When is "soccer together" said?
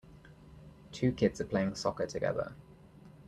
1.75-2.55